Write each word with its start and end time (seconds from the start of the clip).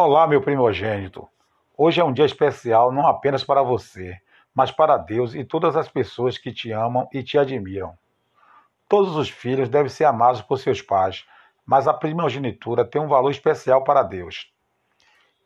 Olá, 0.00 0.28
meu 0.28 0.40
primogênito. 0.40 1.28
Hoje 1.76 2.00
é 2.00 2.04
um 2.04 2.12
dia 2.12 2.24
especial 2.24 2.92
não 2.92 3.08
apenas 3.08 3.42
para 3.42 3.64
você, 3.64 4.16
mas 4.54 4.70
para 4.70 4.96
Deus 4.96 5.34
e 5.34 5.42
todas 5.42 5.74
as 5.74 5.88
pessoas 5.88 6.38
que 6.38 6.52
te 6.52 6.70
amam 6.70 7.08
e 7.12 7.20
te 7.20 7.36
admiram. 7.36 7.98
Todos 8.88 9.16
os 9.16 9.28
filhos 9.28 9.68
devem 9.68 9.88
ser 9.88 10.04
amados 10.04 10.40
por 10.40 10.56
seus 10.60 10.80
pais, 10.80 11.26
mas 11.66 11.88
a 11.88 11.92
primogenitura 11.92 12.84
tem 12.84 13.02
um 13.02 13.08
valor 13.08 13.32
especial 13.32 13.82
para 13.82 14.04
Deus. 14.04 14.52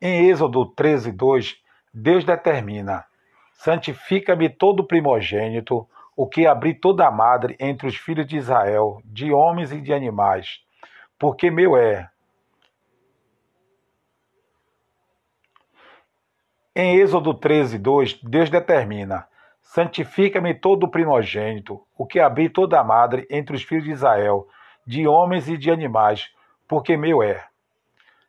Em 0.00 0.28
Êxodo 0.28 0.64
13, 0.64 1.10
2, 1.10 1.56
Deus 1.92 2.24
determina: 2.24 3.04
Santifica-me 3.52 4.48
todo 4.48 4.86
primogênito, 4.86 5.88
o 6.16 6.24
que 6.24 6.46
abri 6.46 6.72
toda 6.72 7.04
a 7.04 7.10
madre 7.10 7.56
entre 7.58 7.88
os 7.88 7.96
filhos 7.96 8.28
de 8.28 8.36
Israel, 8.36 9.02
de 9.04 9.32
homens 9.32 9.72
e 9.72 9.80
de 9.80 9.92
animais, 9.92 10.60
porque 11.18 11.50
meu 11.50 11.76
é. 11.76 12.08
Em 16.78 16.98
Êxodo 16.98 17.32
13, 17.32 17.78
2, 17.78 18.20
Deus 18.22 18.50
determina: 18.50 19.26
Santifica-me 19.62 20.52
todo 20.52 20.84
o 20.84 20.90
primogênito, 20.90 21.80
o 21.96 22.04
que 22.04 22.20
abri 22.20 22.50
toda 22.50 22.78
a 22.78 22.84
madre 22.84 23.26
entre 23.30 23.56
os 23.56 23.62
filhos 23.62 23.84
de 23.84 23.92
Israel, 23.92 24.46
de 24.86 25.08
homens 25.08 25.48
e 25.48 25.56
de 25.56 25.70
animais, 25.70 26.28
porque 26.68 26.94
meu 26.94 27.22
é. 27.22 27.42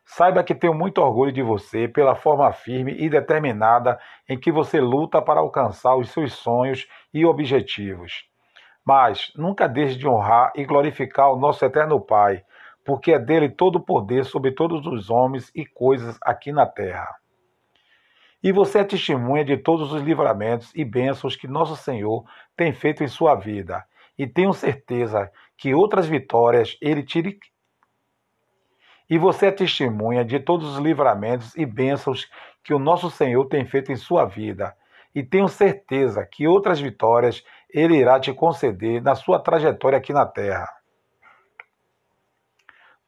Saiba 0.02 0.42
que 0.42 0.54
tenho 0.54 0.72
muito 0.72 0.96
orgulho 0.96 1.30
de 1.30 1.42
você 1.42 1.86
pela 1.86 2.14
forma 2.14 2.50
firme 2.50 2.96
e 2.98 3.10
determinada 3.10 4.00
em 4.26 4.40
que 4.40 4.50
você 4.50 4.80
luta 4.80 5.20
para 5.20 5.40
alcançar 5.40 5.94
os 5.96 6.08
seus 6.08 6.32
sonhos 6.32 6.88
e 7.12 7.26
objetivos. 7.26 8.24
Mas 8.82 9.30
nunca 9.36 9.68
deixe 9.68 9.98
de 9.98 10.08
honrar 10.08 10.52
e 10.56 10.64
glorificar 10.64 11.30
o 11.30 11.38
nosso 11.38 11.62
eterno 11.66 12.00
Pai, 12.00 12.42
porque 12.82 13.12
é 13.12 13.18
dele 13.18 13.50
todo 13.50 13.76
o 13.76 13.84
poder 13.84 14.24
sobre 14.24 14.52
todos 14.52 14.86
os 14.86 15.10
homens 15.10 15.52
e 15.54 15.66
coisas 15.66 16.18
aqui 16.22 16.50
na 16.50 16.64
terra. 16.64 17.14
E 18.42 18.52
você 18.52 18.78
é 18.78 18.84
testemunha 18.84 19.44
de 19.44 19.56
todos 19.56 19.92
os 19.92 20.02
livramentos 20.02 20.72
e 20.74 20.84
bênçãos 20.84 21.34
que 21.34 21.48
nosso 21.48 21.74
Senhor 21.76 22.24
tem 22.56 22.72
feito 22.72 23.02
em 23.02 23.08
sua 23.08 23.34
vida. 23.34 23.84
E 24.16 24.26
tenho 24.26 24.52
certeza 24.52 25.30
que 25.56 25.74
outras 25.74 26.06
vitórias 26.06 26.76
ele 26.80 27.02
tire. 27.02 27.38
E 29.10 29.18
você 29.18 29.46
é 29.46 29.50
testemunha 29.50 30.24
de 30.24 30.38
todos 30.38 30.74
os 30.74 30.78
livramentos 30.78 31.56
e 31.56 31.66
bênçãos 31.66 32.28
que 32.62 32.72
o 32.72 32.78
nosso 32.78 33.10
Senhor 33.10 33.44
tem 33.46 33.64
feito 33.64 33.90
em 33.90 33.96
sua 33.96 34.24
vida. 34.24 34.76
E 35.14 35.22
tenho 35.22 35.48
certeza 35.48 36.24
que 36.24 36.46
outras 36.46 36.78
vitórias 36.78 37.42
ele 37.72 37.96
irá 37.96 38.20
te 38.20 38.32
conceder 38.32 39.02
na 39.02 39.14
sua 39.14 39.40
trajetória 39.40 39.98
aqui 39.98 40.12
na 40.12 40.26
terra. 40.26 40.68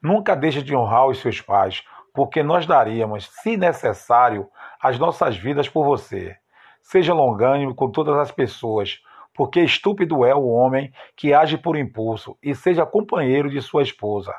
Nunca 0.02 0.34
deixe 0.34 0.62
de 0.62 0.74
honrar 0.74 1.06
os 1.06 1.20
seus 1.20 1.40
pais, 1.40 1.84
porque 2.12 2.42
nós 2.42 2.66
daríamos, 2.66 3.28
se 3.42 3.56
necessário, 3.56 4.48
as 4.80 4.98
nossas 4.98 5.36
vidas 5.36 5.68
por 5.68 5.84
você. 5.84 6.36
Seja 6.82 7.14
longânimo 7.14 7.74
com 7.74 7.90
todas 7.90 8.16
as 8.16 8.32
pessoas, 8.32 9.00
porque 9.34 9.60
estúpido 9.60 10.24
é 10.24 10.34
o 10.34 10.46
homem 10.48 10.92
que 11.16 11.32
age 11.32 11.56
por 11.56 11.76
impulso, 11.76 12.36
e 12.42 12.54
seja 12.54 12.84
companheiro 12.84 13.48
de 13.48 13.60
sua 13.60 13.82
esposa, 13.82 14.34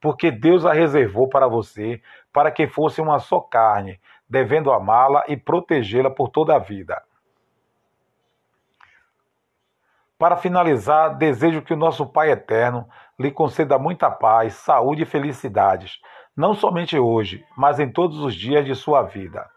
porque 0.00 0.30
Deus 0.30 0.64
a 0.64 0.72
reservou 0.72 1.28
para 1.28 1.48
você, 1.48 2.00
para 2.32 2.50
que 2.50 2.66
fosse 2.66 3.00
uma 3.00 3.18
só 3.18 3.40
carne, 3.40 4.00
devendo 4.28 4.72
amá-la 4.72 5.24
e 5.28 5.36
protegê-la 5.36 6.10
por 6.10 6.28
toda 6.28 6.54
a 6.54 6.58
vida. 6.58 7.02
Para 10.18 10.36
finalizar, 10.36 11.14
desejo 11.16 11.60
que 11.60 11.74
o 11.74 11.76
nosso 11.76 12.06
Pai 12.06 12.30
Eterno 12.30 12.88
lhe 13.18 13.30
conceda 13.30 13.78
muita 13.78 14.10
paz, 14.10 14.54
saúde 14.54 15.02
e 15.02 15.06
felicidades, 15.06 16.00
não 16.36 16.54
somente 16.54 16.98
hoje, 16.98 17.44
mas 17.56 17.80
em 17.80 17.90
todos 17.90 18.20
os 18.20 18.34
dias 18.34 18.64
de 18.64 18.74
sua 18.74 19.02
vida. 19.02 19.48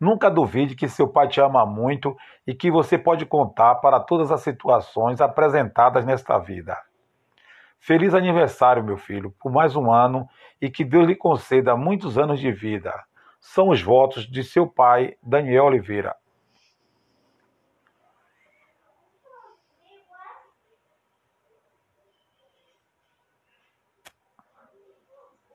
Nunca 0.00 0.30
duvide 0.30 0.74
que 0.74 0.88
seu 0.88 1.08
pai 1.08 1.28
te 1.28 1.40
ama 1.40 1.64
muito 1.64 2.16
e 2.46 2.54
que 2.54 2.70
você 2.70 2.96
pode 2.98 3.24
contar 3.24 3.76
para 3.76 4.00
todas 4.00 4.30
as 4.30 4.40
situações 4.40 5.20
apresentadas 5.20 6.04
nesta 6.04 6.38
vida. 6.38 6.76
Feliz 7.80 8.12
aniversário, 8.14 8.82
meu 8.82 8.96
filho, 8.96 9.32
por 9.40 9.52
mais 9.52 9.76
um 9.76 9.92
ano 9.92 10.28
e 10.60 10.68
que 10.68 10.84
Deus 10.84 11.06
lhe 11.06 11.14
conceda 11.14 11.76
muitos 11.76 12.18
anos 12.18 12.40
de 12.40 12.50
vida. 12.50 12.92
São 13.40 13.68
os 13.68 13.80
votos 13.80 14.26
de 14.26 14.42
seu 14.42 14.66
pai, 14.66 15.14
Daniel 15.22 15.66
Oliveira. 15.66 16.16